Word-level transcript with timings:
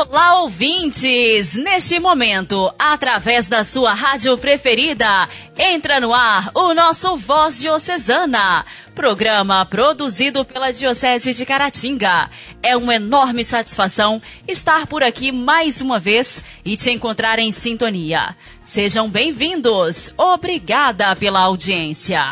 Olá, 0.00 0.42
ouvintes! 0.42 1.56
Neste 1.56 1.98
momento, 1.98 2.72
através 2.78 3.48
da 3.48 3.64
sua 3.64 3.92
rádio 3.94 4.38
preferida, 4.38 5.28
entra 5.58 5.98
no 5.98 6.14
ar 6.14 6.52
o 6.54 6.72
nosso 6.72 7.16
Voz 7.16 7.58
Diocesana, 7.58 8.64
programa 8.94 9.66
produzido 9.66 10.44
pela 10.44 10.72
Diocese 10.72 11.34
de 11.34 11.44
Caratinga. 11.44 12.30
É 12.62 12.76
uma 12.76 12.94
enorme 12.94 13.44
satisfação 13.44 14.22
estar 14.46 14.86
por 14.86 15.02
aqui 15.02 15.32
mais 15.32 15.80
uma 15.80 15.98
vez 15.98 16.44
e 16.64 16.76
te 16.76 16.92
encontrar 16.92 17.40
em 17.40 17.50
sintonia. 17.50 18.36
Sejam 18.62 19.10
bem-vindos! 19.10 20.14
Obrigada 20.16 21.16
pela 21.16 21.40
audiência! 21.40 22.22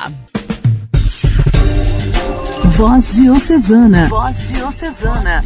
Voz 2.76 3.16
Diocesana. 3.16 4.08
Voz 4.08 4.48
Diocesana 4.48 5.42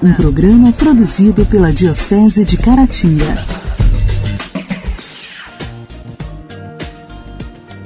um 0.00 0.14
programa 0.14 0.72
produzido 0.72 1.46
pela 1.46 1.72
Diocese 1.72 2.44
de 2.44 2.56
Caratinga. 2.56 3.44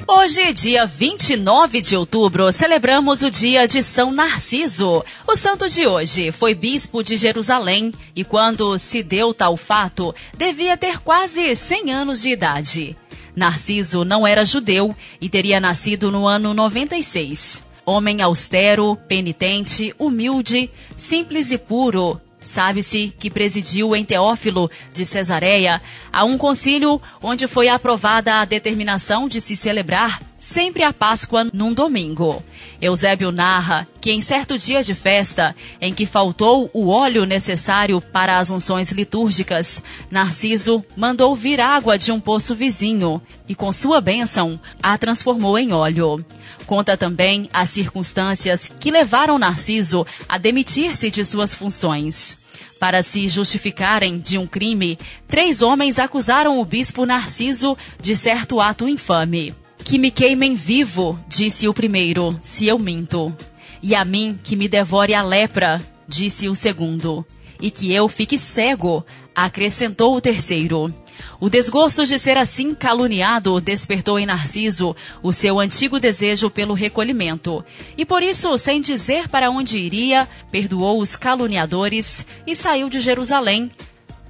Hoje, 0.07 0.53
dia 0.53 0.87
29 0.87 1.81
de 1.81 1.97
outubro, 1.97 2.51
celebramos 2.53 3.23
o 3.23 3.31
dia 3.31 3.67
de 3.67 3.83
São 3.83 4.11
Narciso. 4.11 5.05
O 5.27 5.37
santo 5.37 5.69
de 5.69 5.87
hoje 5.87 6.31
foi 6.31 6.55
bispo 6.55 7.03
de 7.03 7.17
Jerusalém 7.17 7.93
e, 8.15 8.25
quando 8.25 8.79
se 8.79 9.03
deu 9.03 9.35
tal 9.35 9.57
fato, 9.57 10.15
devia 10.37 10.77
ter 10.77 11.01
quase 11.01 11.57
100 11.57 11.93
anos 11.93 12.23
de 12.23 12.31
idade. 12.31 12.97
Narciso 13.35 14.05
não 14.05 14.27
era 14.27 14.45
judeu 14.45 14.97
e 15.21 15.29
teria 15.29 15.61
nascido 15.61 16.11
no 16.11 16.27
ano 16.27 16.55
96. 16.55 17.66
Homem 17.87 18.21
austero, 18.21 18.99
penitente, 19.09 19.95
humilde, 19.99 20.69
simples 20.97 21.51
e 21.53 21.57
puro, 21.57 22.21
Sabe-se 22.47 23.13
que 23.19 23.29
presidiu 23.29 23.97
em 23.97 24.05
Teófilo 24.05 24.71
de 24.95 25.05
Cesareia 25.05 25.83
a 26.13 26.25
um 26.25 26.39
concílio 26.39 27.03
onde 27.21 27.49
foi 27.49 27.69
aprovada 27.69 28.37
a 28.37 28.45
determinação 28.45 29.29
de 29.29 29.41
se 29.41 29.57
celebrar 29.57 30.23
sempre 30.47 30.85
a 30.85 30.93
Páscoa 30.93 31.51
num 31.53 31.75
domingo. 31.75 32.41
Eusébio 32.81 33.33
narra 33.33 33.87
que 34.01 34.13
em 34.13 34.23
certo 34.23 34.57
dia 34.57 34.81
de 34.81 34.95
festa, 34.95 35.57
em 35.81 35.93
que 35.93 36.07
faltou 36.07 36.71
o 36.73 36.89
óleo 36.89 37.27
necessário 37.27 38.01
para 38.01 38.39
as 38.39 38.49
unções 38.49 38.93
litúrgicas, 38.93 39.83
Narciso 40.09 40.85
mandou 40.97 41.35
vir 41.35 41.61
água 41.61 41.99
de 41.99 42.13
um 42.13 42.21
poço 42.21 42.55
vizinho 42.55 43.21
e, 43.49 43.57
com 43.57 43.73
sua 43.73 44.01
bênção, 44.01 44.59
a 44.81 44.97
transformou 44.97 45.59
em 45.59 45.73
óleo. 45.73 46.25
Conta 46.65 46.97
também 46.97 47.51
as 47.53 47.71
circunstâncias 47.71 48.73
que 48.79 48.93
levaram 48.93 49.41
Narciso 49.41 50.07
a 50.29 50.39
demitir-se 50.39 51.11
de 51.11 51.25
suas 51.25 51.53
funções. 51.53 52.39
Para 52.79 53.03
se 53.03 53.27
justificarem 53.27 54.19
de 54.19 54.39
um 54.39 54.47
crime, 54.47 54.97
três 55.27 55.61
homens 55.61 55.99
acusaram 55.99 56.61
o 56.61 56.65
bispo 56.65 57.05
Narciso 57.05 57.77
de 58.01 58.15
certo 58.15 58.61
ato 58.61 58.89
infame. 58.89 59.53
Que 59.87 60.01
me 60.01 60.11
queimem 60.11 60.57
vivo, 60.57 61.17
disse 61.29 61.69
o 61.69 61.73
primeiro, 61.73 62.37
se 62.43 62.67
eu 62.67 62.77
minto. 62.77 63.33
E 63.81 63.95
a 63.95 64.05
mim 64.05 64.37
que 64.43 64.57
me 64.57 64.67
devore 64.67 65.15
a 65.15 65.23
lepra, 65.23 65.81
disse 66.09 66.49
o 66.49 66.57
segundo. 66.57 67.25
E 67.61 67.71
que 67.71 67.93
eu 67.95 68.09
fique 68.09 68.37
cego, 68.37 69.07
acrescentou 69.33 70.17
o 70.17 70.21
terceiro. 70.21 70.93
O 71.39 71.49
desgosto 71.49 72.05
de 72.05 72.19
ser 72.19 72.37
assim 72.37 72.75
caluniado 72.75 73.61
despertou 73.61 74.19
em 74.19 74.27
Narciso 74.27 74.97
o 75.23 75.33
seu 75.33 75.61
antigo 75.61 76.01
desejo 76.01 76.51
pelo 76.51 76.75
recolhimento. 76.75 77.65
E 77.97 78.05
por 78.05 78.25
isso, 78.25 78.59
sem 78.59 78.81
dizer 78.81 79.29
para 79.29 79.53
onde 79.53 79.79
iria, 79.79 80.29
perdoou 80.51 81.01
os 81.01 81.15
caluniadores 81.15 82.27
e 82.45 82.57
saiu 82.57 82.91
de 82.91 82.99
Jerusalém 82.99 83.71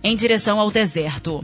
em 0.04 0.14
direção 0.14 0.60
ao 0.60 0.70
deserto. 0.70 1.42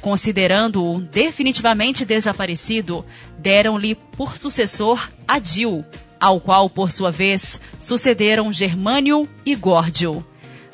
Considerando-o 0.00 1.00
definitivamente 1.00 2.04
desaparecido, 2.04 3.04
deram-lhe 3.38 3.94
por 3.94 4.36
sucessor 4.36 5.10
Adil, 5.28 5.84
ao 6.18 6.40
qual, 6.40 6.70
por 6.70 6.90
sua 6.90 7.10
vez, 7.10 7.60
sucederam 7.78 8.52
Germânio 8.52 9.28
e 9.44 9.54
Górdio. 9.54 10.24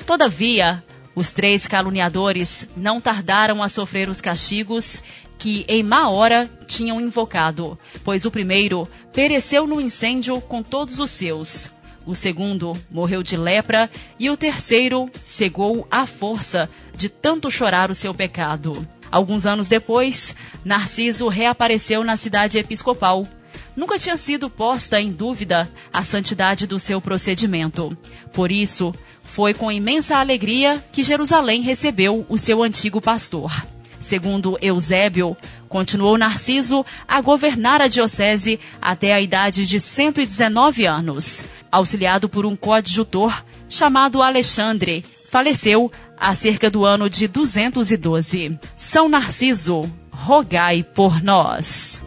Todavia, 0.06 0.82
os 1.14 1.32
três 1.32 1.66
caluniadores 1.66 2.68
não 2.76 3.00
tardaram 3.00 3.62
a 3.62 3.68
sofrer 3.68 4.08
os 4.08 4.20
castigos 4.20 5.02
que, 5.38 5.64
em 5.68 5.82
má 5.82 6.08
hora, 6.08 6.48
tinham 6.66 7.00
invocado, 7.00 7.78
pois 8.04 8.24
o 8.24 8.30
primeiro 8.30 8.88
pereceu 9.12 9.66
no 9.66 9.80
incêndio 9.80 10.40
com 10.40 10.62
todos 10.62 11.00
os 11.00 11.10
seus. 11.10 11.72
O 12.06 12.14
segundo 12.14 12.72
morreu 12.88 13.22
de 13.22 13.36
lepra 13.36 13.90
e 14.18 14.30
o 14.30 14.36
terceiro 14.36 15.10
cegou 15.20 15.86
à 15.90 16.06
força 16.06 16.70
de 16.96 17.08
tanto 17.08 17.50
chorar 17.50 17.90
o 17.90 17.94
seu 17.94 18.14
pecado. 18.14 18.86
Alguns 19.10 19.46
anos 19.46 19.68
depois, 19.68 20.34
Narciso 20.64 21.28
reapareceu 21.28 22.04
na 22.04 22.16
cidade 22.16 22.58
episcopal. 22.58 23.26
Nunca 23.74 23.98
tinha 23.98 24.16
sido 24.16 24.48
posta 24.48 25.00
em 25.00 25.12
dúvida 25.12 25.70
a 25.92 26.02
santidade 26.02 26.66
do 26.66 26.78
seu 26.78 27.00
procedimento. 27.00 27.96
Por 28.32 28.50
isso, 28.50 28.94
foi 29.22 29.52
com 29.52 29.70
imensa 29.70 30.16
alegria 30.16 30.82
que 30.92 31.02
Jerusalém 31.02 31.60
recebeu 31.60 32.24
o 32.28 32.38
seu 32.38 32.62
antigo 32.62 33.00
pastor. 33.00 33.52
Segundo 34.00 34.56
Eusébio, 34.62 35.36
continuou 35.68 36.16
Narciso 36.16 36.86
a 37.08 37.20
governar 37.20 37.82
a 37.82 37.88
diocese 37.88 38.60
até 38.80 39.12
a 39.12 39.20
idade 39.20 39.66
de 39.66 39.80
119 39.80 40.86
anos. 40.86 41.44
Auxiliado 41.70 42.28
por 42.28 42.46
um 42.46 42.54
coadjutor 42.54 43.42
chamado 43.68 44.22
Alexandre, 44.22 45.04
faleceu 45.30 45.90
há 46.18 46.34
cerca 46.34 46.70
do 46.70 46.84
ano 46.84 47.08
de 47.08 47.28
212. 47.28 48.58
São 48.74 49.08
Narciso, 49.08 49.82
rogai 50.10 50.82
por 50.82 51.22
nós. 51.22 52.02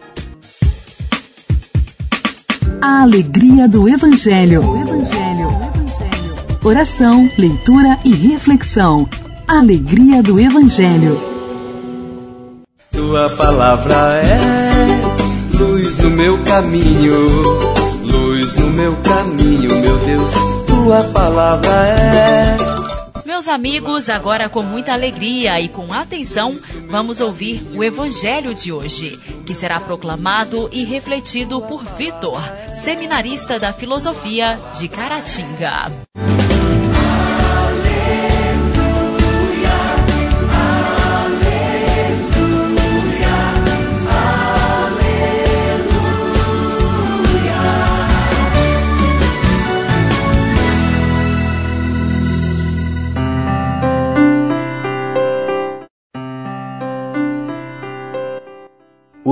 A 2.80 3.02
alegria 3.02 3.68
do 3.68 3.88
Evangelho. 3.88 4.62
O 4.66 4.76
Evangelho. 4.76 5.48
O 5.48 5.64
Evangelho. 5.64 6.34
Oração, 6.64 7.30
leitura 7.36 7.98
e 8.04 8.12
reflexão. 8.12 9.08
Alegria 9.46 10.22
do 10.22 10.38
Evangelho. 10.40 11.20
Tua 12.92 13.30
palavra 13.30 13.94
é 14.22 15.20
luz 15.56 15.98
no 15.98 16.10
meu 16.10 16.38
caminho, 16.44 17.42
luz 18.04 18.54
no 18.56 18.70
meu 18.70 18.96
caminho, 18.96 19.68
meu 19.80 19.96
Deus. 19.98 20.32
Tua 20.66 21.02
palavra 21.04 21.70
é 21.86 22.79
meus 23.30 23.46
amigos, 23.46 24.08
agora 24.08 24.48
com 24.48 24.60
muita 24.60 24.92
alegria 24.92 25.60
e 25.60 25.68
com 25.68 25.92
atenção, 25.92 26.58
vamos 26.88 27.20
ouvir 27.20 27.64
o 27.72 27.84
Evangelho 27.84 28.52
de 28.52 28.72
hoje, 28.72 29.16
que 29.46 29.54
será 29.54 29.78
proclamado 29.78 30.68
e 30.72 30.82
refletido 30.82 31.62
por 31.62 31.84
Vitor, 31.96 32.42
seminarista 32.74 33.56
da 33.56 33.72
filosofia 33.72 34.58
de 34.76 34.88
Caratinga. 34.88 36.29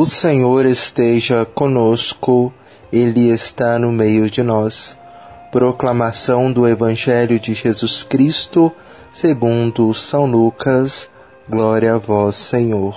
O 0.01 0.07
Senhor 0.07 0.65
esteja 0.65 1.45
conosco, 1.45 2.55
Ele 2.93 3.31
está 3.31 3.81
no 3.81 3.91
meio 3.91 4.31
de 4.31 4.45
nós. 4.45 4.97
Proclamação 5.51 6.53
do 6.53 6.69
Evangelho 6.69 7.41
de 7.41 7.53
Jesus 7.53 8.05
Cristo, 8.05 8.71
segundo 9.13 9.93
São 9.93 10.25
Lucas. 10.25 11.11
Glória 11.51 11.97
a 11.97 11.99
vós, 11.99 12.37
Senhor. 12.37 12.95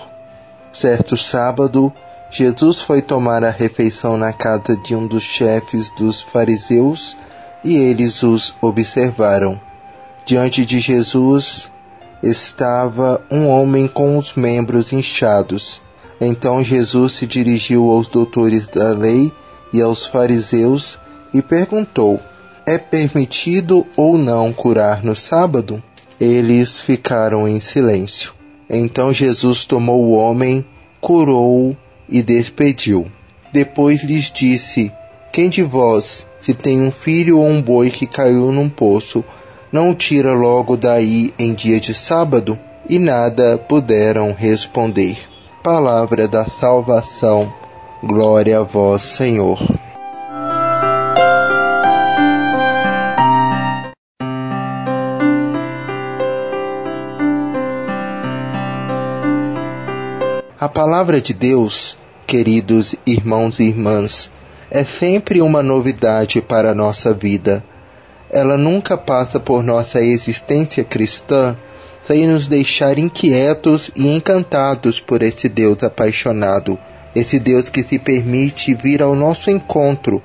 Certo 0.71 1.18
sábado, 1.18 1.92
Jesus 2.31 2.81
foi 2.81 3.01
tomar 3.01 3.44
a 3.44 3.50
refeição 3.50 4.15
na 4.15 4.31
casa 4.31 4.77
de 4.77 4.95
um 4.95 5.07
dos 5.07 5.24
chefes 5.24 5.89
dos 5.98 6.21
fariseus 6.21 7.18
e 7.63 7.77
eles 7.77 8.21
os 8.21 8.53
observaram. 8.62 9.59
Diante 10.24 10.63
de 10.68 10.80
Jesus 10.80 11.68
estava 12.21 13.19
um 13.31 13.48
homem 13.48 13.88
com 13.88 14.19
os 14.19 14.36
membros 14.36 14.94
inchados 14.94 15.81
então 16.22 16.64
Jesus 16.64 17.14
se 17.14 17.26
dirigiu 17.26 17.90
aos 17.90 18.08
doutores 18.08 18.68
da 18.68 18.92
lei 18.92 19.32
e 19.74 19.82
aos 19.82 20.06
fariseus 20.06 21.00
e 21.34 21.42
perguntou: 21.42 22.20
É 22.64 22.78
permitido 22.78 23.88
ou 23.98 24.20
não 24.20 24.54
curar 24.54 25.04
no 25.04 25.16
sábado? 25.16 25.82
Eles 26.20 26.80
ficaram 26.80 27.48
em 27.48 27.60
silêncio. 27.60 28.34
Então 28.70 29.12
Jesus 29.12 29.66
tomou 29.66 30.04
o 30.04 30.12
homem 30.12 30.64
curou 31.02 31.76
e 32.08 32.22
despediu. 32.22 33.12
Depois 33.52 34.04
lhes 34.04 34.32
disse: 34.32 34.92
Quem 35.34 35.50
de 35.50 35.64
vós, 35.64 36.28
se 36.40 36.54
tem 36.54 36.80
um 36.80 36.92
filho 36.92 37.40
ou 37.40 37.48
um 37.48 37.60
boi 37.60 37.90
que 37.90 38.06
caiu 38.06 38.52
num 38.52 38.70
poço, 38.70 39.26
não 39.72 39.90
o 39.90 39.96
tira 39.96 40.34
logo 40.34 40.78
daí 40.78 41.34
em 41.40 41.56
dia 41.56 41.80
de 41.80 41.96
sábado? 41.96 42.60
E 42.88 43.00
nada 43.00 43.58
puderam 43.58 44.34
responder. 44.34 45.31
Palavra 45.63 46.28
da 46.28 46.44
salvação. 46.44 47.54
Glória 48.04 48.62
a 48.62 48.63
vós, 48.63 49.04
Senhor. 49.04 49.60
A 60.60 60.68
palavra 60.68 61.22
de 61.22 61.31
Deus, 61.31 61.96
queridos 62.25 62.96
irmãos 63.06 63.60
e 63.60 63.66
irmãs, 63.66 64.31
é 64.72 64.84
sempre 64.84 65.44
uma 65.44 65.62
novidade 65.62 66.42
para 66.42 66.72
a 66.72 66.75
nossa 66.75 67.13
vida. 67.13 67.63
Ela 68.31 68.58
nunca 68.58 68.98
passa 68.98 69.40
por 69.40 69.62
nossa 69.62 70.02
existência 70.02 70.84
cristã 70.84 71.56
sem 72.12 72.28
nos 72.28 72.46
deixar 72.46 72.98
inquietos 72.98 73.90
e 73.96 74.13
encantados 74.13 75.00
por 75.00 75.22
esse 75.22 75.48
Deus 75.48 75.81
apaixonado, 75.81 76.78
esse 77.16 77.40
Deus 77.40 77.69
que 77.69 77.81
se 77.84 77.98
permite 77.98 78.75
vir 78.75 79.02
ao 79.02 79.16
nosso 79.16 79.50
encontro 79.50 80.22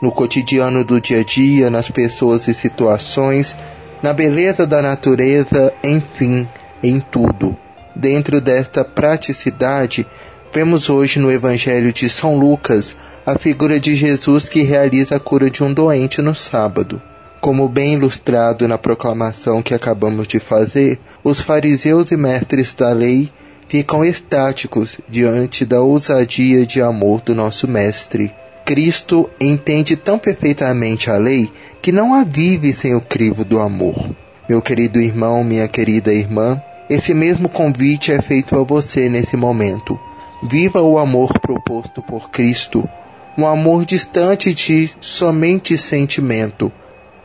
no 0.00 0.12
cotidiano 0.12 0.84
do 0.84 1.00
dia 1.00 1.22
a 1.22 1.24
dia, 1.24 1.70
nas 1.70 1.90
pessoas 1.90 2.46
e 2.46 2.54
situações, 2.54 3.56
na 4.00 4.12
beleza 4.12 4.64
da 4.64 4.80
natureza, 4.80 5.72
enfim, 5.82 6.46
em 6.80 7.00
tudo. 7.00 7.56
Dentro 7.96 8.40
desta 8.40 8.84
praticidade, 8.84 10.06
vemos 10.52 10.88
hoje 10.88 11.18
no 11.18 11.32
Evangelho 11.32 11.92
de 11.92 12.08
São 12.08 12.38
Lucas 12.38 12.94
a 13.26 13.36
figura 13.36 13.80
de 13.80 13.96
Jesus 13.96 14.48
que 14.48 14.62
realiza 14.62 15.16
a 15.16 15.20
cura 15.20 15.50
de 15.50 15.64
um 15.64 15.74
doente 15.74 16.22
no 16.22 16.32
sábado. 16.32 17.02
Como 17.44 17.68
bem 17.68 17.92
ilustrado 17.92 18.66
na 18.66 18.78
proclamação 18.78 19.60
que 19.60 19.74
acabamos 19.74 20.26
de 20.26 20.40
fazer, 20.40 20.98
os 21.22 21.42
fariseus 21.42 22.10
e 22.10 22.16
mestres 22.16 22.72
da 22.72 22.90
lei 22.90 23.30
ficam 23.68 24.02
estáticos 24.02 24.98
diante 25.06 25.66
da 25.66 25.82
ousadia 25.82 26.64
de 26.64 26.80
amor 26.80 27.20
do 27.20 27.34
nosso 27.34 27.68
Mestre. 27.68 28.32
Cristo 28.64 29.28
entende 29.38 29.94
tão 29.94 30.18
perfeitamente 30.18 31.10
a 31.10 31.18
lei 31.18 31.52
que 31.82 31.92
não 31.92 32.14
a 32.14 32.24
vive 32.24 32.72
sem 32.72 32.94
o 32.94 33.00
crivo 33.02 33.44
do 33.44 33.60
amor. 33.60 34.08
Meu 34.48 34.62
querido 34.62 34.98
irmão, 34.98 35.44
minha 35.44 35.68
querida 35.68 36.14
irmã, 36.14 36.58
esse 36.88 37.12
mesmo 37.12 37.50
convite 37.50 38.10
é 38.10 38.22
feito 38.22 38.58
a 38.58 38.64
você 38.64 39.06
nesse 39.10 39.36
momento. 39.36 40.00
Viva 40.48 40.80
o 40.80 40.98
amor 40.98 41.38
proposto 41.40 42.00
por 42.00 42.30
Cristo, 42.30 42.88
um 43.36 43.46
amor 43.46 43.84
distante 43.84 44.54
de 44.54 44.90
somente 44.98 45.76
sentimento 45.76 46.72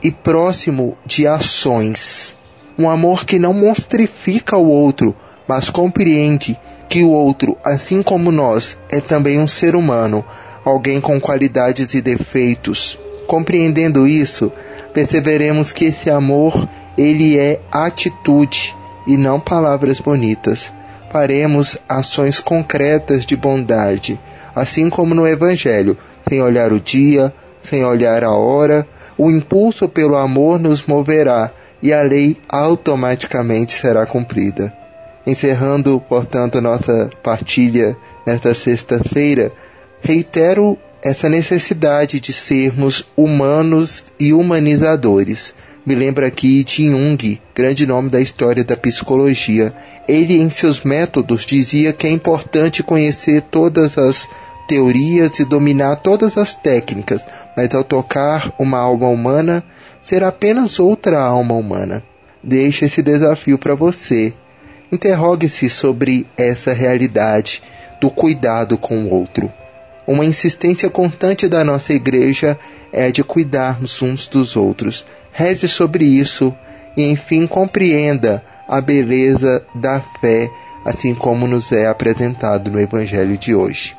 e 0.02 0.12
próximo 0.12 0.98
de 1.06 1.28
ações. 1.28 2.36
Um 2.78 2.90
amor 2.90 3.26
que 3.26 3.38
não 3.38 3.54
monstrifica 3.54 4.56
o 4.58 4.68
outro, 4.68 5.16
mas 5.48 5.70
compreende 5.70 6.58
que 6.88 7.04
o 7.04 7.10
outro, 7.10 7.58
assim 7.64 8.02
como 8.02 8.32
nós, 8.32 8.78
é 8.90 9.00
também 9.00 9.40
um 9.40 9.48
ser 9.48 9.76
humano, 9.76 10.26
alguém 10.64 11.00
com 11.00 11.20
qualidades 11.20 11.94
e 11.94 12.02
defeitos. 12.02 12.98
Compreendendo 13.28 14.08
isso, 14.08 14.52
perceberemos 14.94 15.72
que 15.72 15.86
esse 15.86 16.10
amor, 16.10 16.68
ele 16.98 17.38
é 17.38 17.60
atitude, 17.72 18.76
e 19.10 19.18
não 19.18 19.40
palavras 19.40 20.00
bonitas. 20.00 20.72
Faremos 21.12 21.78
ações 21.90 22.40
concretas 22.40 23.26
de 23.26 23.36
bondade, 23.36 24.20
assim 24.56 24.90
como 24.90 25.16
no 25.16 25.28
Evangelho, 25.28 25.98
sem 26.30 26.42
olhar 26.42 26.72
o 26.72 26.80
dia, 26.80 27.34
sem 27.64 27.84
olhar 27.84 28.24
a 28.24 28.32
hora, 28.32 28.88
o 29.20 29.30
impulso 29.30 29.90
pelo 29.90 30.16
amor 30.16 30.58
nos 30.58 30.84
moverá 30.84 31.52
e 31.84 31.92
a 31.92 32.02
lei 32.02 32.38
automaticamente 32.48 33.74
será 33.74 34.06
cumprida. 34.06 34.74
Encerrando, 35.28 36.02
portanto, 36.08 36.62
nossa 36.62 37.10
partilha 37.22 37.98
nesta 38.26 38.56
sexta-feira, 38.56 39.52
reitero 40.02 40.78
essa 41.04 41.28
necessidade 41.28 42.22
de 42.22 42.32
sermos 42.32 43.06
humanos 43.18 44.06
e 44.18 44.32
humanizadores 44.32 45.54
me 45.90 45.96
lembra 45.96 46.28
aqui 46.28 46.64
de 46.64 46.88
Jung, 46.88 47.42
grande 47.56 47.88
nome 47.88 48.12
da 48.12 48.22
história 48.22 48.64
da 48.64 48.78
psicologia. 48.78 49.74
Ele, 50.08 50.40
em 50.40 50.48
seus 50.48 50.84
métodos, 50.84 51.48
dizia 51.48 51.92
que 51.92 52.06
é 52.06 52.12
importante 52.12 52.84
conhecer 52.84 53.42
todas 53.42 53.98
as 53.98 54.30
teorias 54.70 55.40
e 55.40 55.46
dominar 55.46 55.96
todas 55.96 56.38
as 56.38 56.54
técnicas, 56.54 57.26
mas 57.58 57.74
ao 57.74 57.84
tocar 57.84 58.54
uma 58.60 58.78
alma 58.78 59.08
humana, 59.08 59.64
será 60.00 60.28
apenas 60.28 60.80
outra 60.80 61.20
alma 61.20 61.56
humana. 61.56 62.04
Deixe 62.44 62.86
esse 62.86 63.02
desafio 63.02 63.58
para 63.58 63.74
você. 63.74 64.32
Interrogue-se 64.92 65.72
sobre 65.72 66.28
essa 66.38 66.72
realidade 66.72 67.64
do 68.00 68.12
cuidado 68.12 68.78
com 68.78 69.06
o 69.06 69.12
outro. 69.12 69.52
Uma 70.06 70.24
insistência 70.24 70.90
constante 70.90 71.48
da 71.48 71.64
nossa 71.64 71.92
igreja 71.92 72.58
é 72.94 73.12
de 73.12 73.24
cuidarmos 73.24 74.00
uns 74.04 74.28
dos 74.28 74.56
outros. 74.56 75.04
Reze 75.32 75.68
sobre 75.68 76.06
isso 76.06 76.54
e, 76.96 77.10
enfim, 77.10 77.48
compreenda 77.48 78.44
a 78.68 78.80
beleza 78.80 79.66
da 79.74 80.00
fé, 80.22 80.48
assim 80.86 81.16
como 81.16 81.48
nos 81.48 81.72
é 81.72 81.88
apresentado 81.88 82.70
no 82.70 82.80
Evangelho 82.80 83.36
de 83.36 83.56
hoje. 83.56 83.99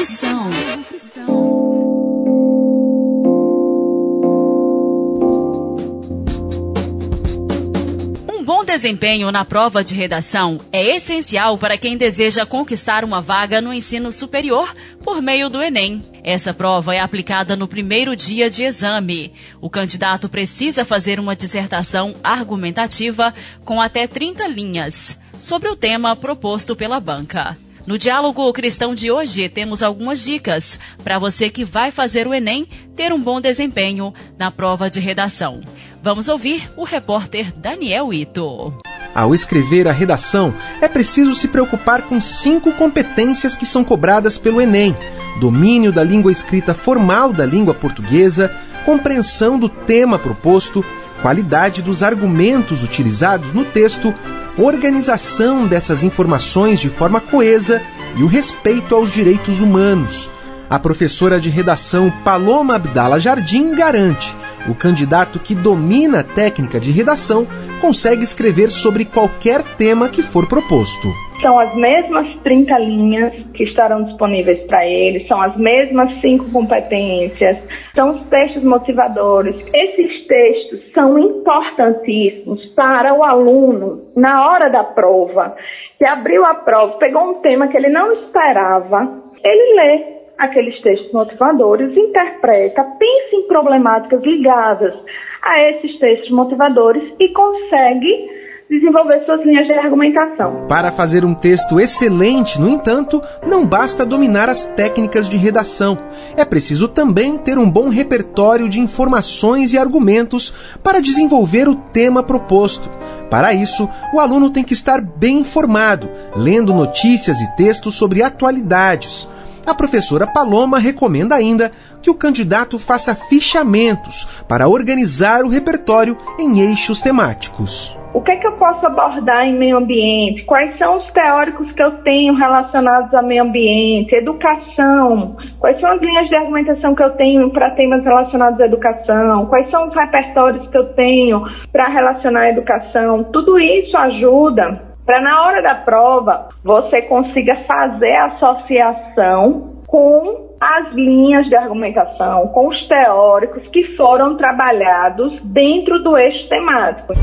desempenho 8.71 9.29
na 9.33 9.43
prova 9.43 9.83
de 9.83 9.93
redação 9.93 10.57
é 10.71 10.95
essencial 10.95 11.57
para 11.57 11.77
quem 11.77 11.97
deseja 11.97 12.45
conquistar 12.45 13.03
uma 13.03 13.19
vaga 13.19 13.59
no 13.59 13.73
ensino 13.73 14.13
superior 14.13 14.73
por 15.03 15.21
meio 15.21 15.49
do 15.49 15.61
Enem. 15.61 16.01
Essa 16.23 16.53
prova 16.53 16.95
é 16.95 16.99
aplicada 17.01 17.57
no 17.57 17.67
primeiro 17.67 18.15
dia 18.15 18.49
de 18.49 18.63
exame. 18.63 19.33
O 19.59 19.69
candidato 19.69 20.29
precisa 20.29 20.85
fazer 20.85 21.19
uma 21.19 21.35
dissertação 21.35 22.15
argumentativa 22.23 23.33
com 23.65 23.81
até 23.81 24.07
30 24.07 24.47
linhas 24.47 25.19
sobre 25.37 25.67
o 25.67 25.75
tema 25.75 26.15
proposto 26.15 26.73
pela 26.73 27.01
banca. 27.01 27.57
No 27.85 27.97
Diálogo 27.97 28.53
Cristão 28.53 28.93
de 28.93 29.11
hoje, 29.11 29.49
temos 29.49 29.81
algumas 29.81 30.23
dicas 30.23 30.79
para 31.03 31.17
você 31.17 31.49
que 31.49 31.65
vai 31.65 31.89
fazer 31.89 32.27
o 32.27 32.33
Enem 32.33 32.67
ter 32.95 33.11
um 33.11 33.19
bom 33.19 33.41
desempenho 33.41 34.13
na 34.37 34.51
prova 34.51 34.87
de 34.87 34.99
redação. 34.99 35.61
Vamos 36.01 36.27
ouvir 36.27 36.71
o 36.77 36.83
repórter 36.83 37.51
Daniel 37.55 38.13
Ito. 38.13 38.73
Ao 39.15 39.33
escrever 39.33 39.87
a 39.87 39.91
redação, 39.91 40.53
é 40.79 40.87
preciso 40.87 41.33
se 41.33 41.47
preocupar 41.47 42.03
com 42.03 42.21
cinco 42.21 42.71
competências 42.73 43.55
que 43.55 43.65
são 43.65 43.83
cobradas 43.83 44.37
pelo 44.37 44.61
Enem: 44.61 44.95
domínio 45.39 45.91
da 45.91 46.03
língua 46.03 46.31
escrita 46.31 46.75
formal 46.75 47.33
da 47.33 47.45
língua 47.45 47.73
portuguesa, 47.73 48.55
compreensão 48.85 49.57
do 49.57 49.67
tema 49.67 50.19
proposto, 50.19 50.85
qualidade 51.21 51.81
dos 51.81 52.03
argumentos 52.03 52.83
utilizados 52.83 53.53
no 53.53 53.65
texto, 53.65 54.13
organização 54.61 55.65
dessas 55.65 56.03
informações 56.03 56.79
de 56.79 56.89
forma 56.89 57.19
coesa 57.19 57.81
e 58.15 58.23
o 58.23 58.27
respeito 58.27 58.95
aos 58.95 59.11
direitos 59.11 59.59
humanos. 59.61 60.29
A 60.69 60.79
professora 60.79 61.39
de 61.39 61.49
redação 61.49 62.11
Paloma 62.23 62.75
Abdala 62.75 63.19
Jardim 63.19 63.73
garante: 63.73 64.35
o 64.69 64.75
candidato 64.75 65.39
que 65.39 65.55
domina 65.55 66.19
a 66.19 66.23
técnica 66.23 66.79
de 66.79 66.91
redação 66.91 67.47
consegue 67.79 68.23
escrever 68.23 68.69
sobre 68.69 69.05
qualquer 69.05 69.63
tema 69.77 70.09
que 70.09 70.21
for 70.21 70.47
proposto. 70.47 71.07
São 71.41 71.59
as 71.59 71.73
mesmas 71.75 72.37
30 72.43 72.77
linhas 72.77 73.33
que 73.55 73.63
estarão 73.63 74.03
disponíveis 74.03 74.59
para 74.67 74.85
ele, 74.85 75.27
são 75.27 75.41
as 75.41 75.57
mesmas 75.57 76.21
cinco 76.21 76.51
competências, 76.51 77.57
são 77.95 78.15
os 78.15 78.27
textos 78.27 78.63
motivadores. 78.63 79.55
Esses 79.73 80.27
textos 80.27 80.93
são 80.93 81.17
importantíssimos 81.17 82.63
para 82.75 83.15
o 83.15 83.23
aluno 83.23 84.03
na 84.15 84.47
hora 84.47 84.69
da 84.69 84.83
prova, 84.83 85.55
que 85.97 86.05
abriu 86.05 86.45
a 86.45 86.53
prova, 86.53 86.99
pegou 86.99 87.31
um 87.31 87.41
tema 87.41 87.67
que 87.67 87.77
ele 87.77 87.89
não 87.89 88.11
esperava, 88.11 89.23
ele 89.43 89.75
lê 89.75 90.20
aqueles 90.41 90.81
textos 90.81 91.11
motivadores, 91.13 91.95
interpreta, 91.95 92.83
pensa 92.83 93.35
em 93.35 93.47
problemáticas 93.47 94.23
ligadas 94.23 94.91
a 95.39 95.61
esses 95.69 95.99
textos 95.99 96.31
motivadores 96.31 97.13
e 97.19 97.29
consegue 97.29 98.41
desenvolver 98.67 99.23
suas 99.23 99.45
linhas 99.45 99.67
de 99.67 99.73
argumentação. 99.73 100.65
Para 100.67 100.91
fazer 100.91 101.23
um 101.23 101.35
texto 101.35 101.79
excelente, 101.79 102.59
no 102.59 102.69
entanto, 102.69 103.21
não 103.45 103.65
basta 103.65 104.03
dominar 104.03 104.49
as 104.49 104.65
técnicas 104.65 105.29
de 105.29 105.37
redação. 105.37 105.95
É 106.35 106.43
preciso 106.43 106.87
também 106.87 107.37
ter 107.37 107.59
um 107.59 107.69
bom 107.69 107.89
repertório 107.89 108.67
de 108.67 108.79
informações 108.79 109.73
e 109.73 109.77
argumentos 109.77 110.51
para 110.81 111.01
desenvolver 111.01 111.67
o 111.67 111.75
tema 111.75 112.23
proposto. 112.23 112.89
Para 113.29 113.53
isso, 113.53 113.87
o 114.11 114.19
aluno 114.19 114.49
tem 114.49 114.63
que 114.63 114.73
estar 114.73 115.01
bem 115.01 115.39
informado, 115.39 116.09
lendo 116.35 116.73
notícias 116.73 117.39
e 117.41 117.55
textos 117.55 117.93
sobre 117.93 118.23
atualidades. 118.23 119.29
A 119.65 119.73
professora 119.73 120.25
Paloma 120.25 120.79
recomenda 120.79 121.35
ainda 121.35 121.71
que 122.01 122.09
o 122.09 122.15
candidato 122.15 122.79
faça 122.79 123.13
fichamentos 123.13 124.43
para 124.47 124.67
organizar 124.67 125.43
o 125.43 125.49
repertório 125.49 126.17
em 126.39 126.59
eixos 126.59 126.99
temáticos. 126.99 127.97
O 128.13 128.21
que, 128.21 128.31
é 128.31 128.35
que 128.35 128.47
eu 128.47 128.51
posso 128.53 128.85
abordar 128.85 129.45
em 129.45 129.57
meio 129.57 129.77
ambiente? 129.77 130.43
Quais 130.43 130.77
são 130.77 130.97
os 130.97 131.11
teóricos 131.11 131.71
que 131.71 131.81
eu 131.81 131.91
tenho 132.03 132.33
relacionados 132.33 133.13
a 133.13 133.21
meio 133.21 133.43
ambiente? 133.43 134.13
Educação. 134.13 135.37
Quais 135.59 135.79
são 135.79 135.89
as 135.91 136.01
linhas 136.01 136.27
de 136.27 136.35
argumentação 136.35 136.93
que 136.93 137.03
eu 137.03 137.11
tenho 137.11 137.49
para 137.51 137.71
temas 137.71 138.03
relacionados 138.03 138.59
à 138.59 138.65
educação? 138.65 139.45
Quais 139.45 139.69
são 139.69 139.87
os 139.87 139.95
repertórios 139.95 140.67
que 140.67 140.77
eu 140.77 140.93
tenho 140.93 141.41
para 141.71 141.87
relacionar 141.87 142.41
a 142.41 142.49
educação? 142.49 143.23
Tudo 143.31 143.57
isso 143.57 143.95
ajuda 143.95 144.90
para 145.05 145.21
na 145.21 145.43
hora 145.43 145.61
da 145.61 145.75
prova 145.75 146.49
você 146.63 147.01
consiga 147.03 147.63
fazer 147.67 148.15
associação 148.15 149.81
com 149.87 150.51
as 150.61 150.93
linhas 150.93 151.47
de 151.47 151.55
argumentação, 151.55 152.47
com 152.49 152.67
os 152.67 152.87
teóricos 152.87 153.67
que 153.69 153.95
foram 153.97 154.37
trabalhados 154.37 155.39
dentro 155.43 156.01
do 156.03 156.17
eixo 156.17 156.47
temático. 156.47 157.13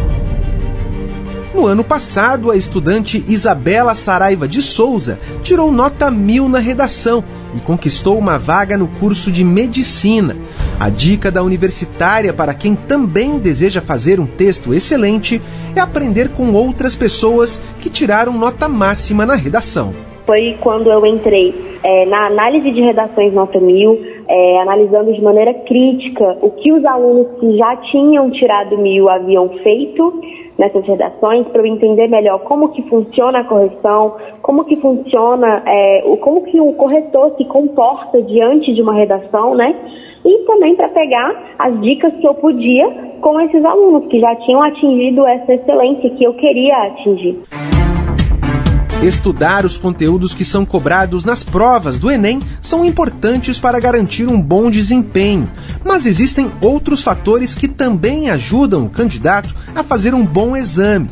No 1.55 1.67
ano 1.67 1.83
passado, 1.83 2.51
a 2.51 2.57
estudante 2.57 3.25
Isabela 3.27 3.95
Saraiva 3.95 4.47
de 4.47 4.61
Souza 4.61 5.19
tirou 5.43 5.73
nota 5.73 6.11
mil 6.11 6.47
na 6.47 6.59
redação 6.59 7.25
e 7.57 7.61
conquistou 7.61 8.19
uma 8.19 8.39
vaga 8.39 8.77
no 8.77 8.87
curso 8.87 9.33
de 9.33 9.43
medicina. 9.43 10.37
A 10.79 10.91
dica 10.91 11.31
da 11.31 11.43
universitária 11.43 12.35
para 12.35 12.53
quem 12.53 12.75
também 12.75 13.39
deseja 13.39 13.81
fazer 13.81 14.21
um 14.21 14.27
texto 14.27 14.75
excelente 14.75 15.41
é 15.75 15.81
aprender 15.81 16.29
com 16.31 16.53
outras 16.53 16.95
pessoas 16.95 17.63
que 17.81 17.89
tiraram 17.89 18.33
nota 18.33 18.69
máxima 18.69 19.25
na 19.25 19.35
redação. 19.35 19.95
Foi 20.27 20.55
quando 20.61 20.91
eu 20.91 21.07
entrei 21.07 21.81
é, 21.83 22.05
na 22.05 22.27
análise 22.27 22.71
de 22.71 22.83
redações 22.83 23.33
nota 23.33 23.59
mil, 23.59 23.99
é, 24.29 24.61
analisando 24.61 25.15
de 25.15 25.23
maneira 25.23 25.55
crítica 25.55 26.37
o 26.43 26.51
que 26.51 26.71
os 26.71 26.85
alunos 26.85 27.41
que 27.41 27.57
já 27.57 27.75
tinham 27.91 28.31
tirado 28.33 28.77
mil 28.77 29.09
haviam 29.09 29.49
feito 29.63 30.21
nessas 30.59 30.85
redações 30.85 31.47
para 31.49 31.63
eu 31.63 31.67
entender 31.67 32.09
melhor 32.09 32.41
como 32.41 32.71
que 32.71 32.83
funciona 32.89 33.41
a 33.41 33.45
correção, 33.45 34.17
como 34.43 34.65
que 34.65 34.77
funciona, 34.77 35.63
é, 35.65 36.03
como 36.21 36.43
que 36.43 36.61
o 36.61 36.73
corretor 36.73 37.35
se 37.37 37.45
comporta 37.45 38.21
diante 38.23 38.75
de 38.75 38.83
uma 38.83 38.95
redação, 38.95 39.55
né? 39.55 39.75
E 40.25 40.45
também 40.45 40.75
para 40.75 40.89
pegar 40.89 41.55
as 41.59 41.81
dicas 41.81 42.13
que 42.17 42.27
eu 42.27 42.35
podia 42.35 42.89
com 43.21 43.41
esses 43.41 43.65
alunos 43.65 44.07
que 44.09 44.19
já 44.19 44.35
tinham 44.37 44.63
atingido 44.63 45.25
essa 45.27 45.55
excelência 45.55 46.11
que 46.11 46.25
eu 46.25 46.35
queria 46.35 46.77
atingir. 46.89 47.39
Estudar 49.03 49.65
os 49.65 49.77
conteúdos 49.79 50.35
que 50.35 50.45
são 50.45 50.67
cobrados 50.67 51.23
nas 51.25 51.45
provas 51.45 51.99
do 52.01 52.11
Enem 52.11 52.41
são 52.61 52.85
importantes 52.85 53.59
para 53.59 53.79
garantir 53.79 54.27
um 54.27 54.41
bom 54.41 54.71
desempenho, 54.71 55.49
mas 55.85 56.05
existem 56.05 56.51
outros 56.61 57.01
fatores 57.03 57.55
que 57.55 57.69
também 57.69 58.29
ajudam 58.29 58.85
o 58.85 58.91
candidato 58.91 59.55
a 59.75 59.85
fazer 59.85 60.15
um 60.15 60.27
bom 60.27 60.57
exame. 60.57 61.09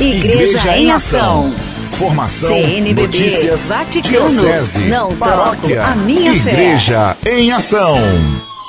Igreja, 0.00 0.58
Igreja 0.58 0.76
em 0.76 0.90
Ação. 0.90 1.54
Formação, 1.92 2.48
CNBB, 2.48 3.02
notícias, 3.02 3.68
Vaticano, 3.68 4.28
diocese, 4.28 4.80
não 4.88 5.14
paróquia, 5.14 5.84
a 5.84 5.94
minha 5.94 6.32
Igreja 6.34 7.16
fé. 7.22 7.38
em 7.38 7.52
Ação. 7.52 7.96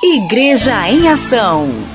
Igreja 0.04 0.88
em 0.92 1.10
Ação. 1.10 1.95